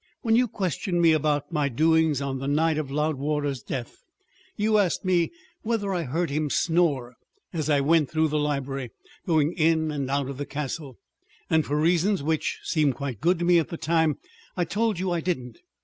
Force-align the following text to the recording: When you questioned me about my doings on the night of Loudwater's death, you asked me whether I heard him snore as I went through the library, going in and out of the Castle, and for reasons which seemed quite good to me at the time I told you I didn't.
When 0.23 0.35
you 0.35 0.47
questioned 0.47 0.99
me 0.99 1.11
about 1.11 1.51
my 1.51 1.69
doings 1.69 2.21
on 2.23 2.39
the 2.39 2.47
night 2.47 2.79
of 2.79 2.89
Loudwater's 2.89 3.61
death, 3.61 4.01
you 4.57 4.79
asked 4.79 5.05
me 5.05 5.31
whether 5.61 5.93
I 5.93 6.01
heard 6.05 6.31
him 6.31 6.49
snore 6.49 7.13
as 7.53 7.69
I 7.69 7.81
went 7.81 8.09
through 8.09 8.29
the 8.29 8.39
library, 8.39 8.89
going 9.27 9.53
in 9.53 9.91
and 9.91 10.09
out 10.09 10.27
of 10.27 10.39
the 10.39 10.45
Castle, 10.47 10.97
and 11.51 11.63
for 11.63 11.79
reasons 11.79 12.23
which 12.23 12.61
seemed 12.63 12.95
quite 12.95 13.21
good 13.21 13.37
to 13.37 13.45
me 13.45 13.59
at 13.59 13.67
the 13.69 13.77
time 13.77 14.17
I 14.57 14.65
told 14.65 14.97
you 14.97 15.11
I 15.11 15.21
didn't. 15.21 15.59